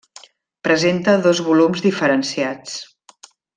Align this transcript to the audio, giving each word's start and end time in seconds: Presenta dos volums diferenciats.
Presenta 0.67 1.13
dos 1.27 1.43
volums 1.49 1.85
diferenciats. 1.87 2.83